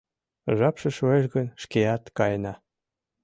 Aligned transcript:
Жапше 0.57 0.89
шуэш 0.97 1.25
гын, 1.33 1.47
шкеат 1.61 2.03
каена 2.17 2.53